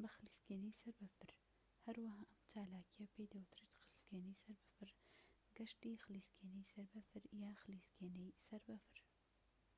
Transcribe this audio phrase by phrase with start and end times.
[0.00, 1.30] بە خلیسکێنەی سەر بەفر
[1.84, 4.90] هەروەها ئەم چالاکییە پێی دەوترێت خلیسکێنەی سەر بەفر
[5.56, 8.98] گەشتی خلیسکێنەی سەر بەفر یان خلیسکێنەی سەر بەفر